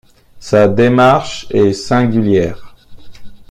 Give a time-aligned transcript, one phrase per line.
[0.39, 2.73] Sa démarche est singulière!